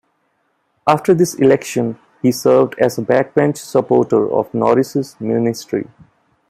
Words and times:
After 0.87 1.13
this 1.13 1.35
election, 1.35 1.99
he 2.23 2.31
served 2.31 2.73
as 2.79 2.97
a 2.97 3.03
backbench 3.03 3.57
supporter 3.57 4.27
of 4.31 4.51
Norris's 4.51 5.15
ministry. 5.19 5.87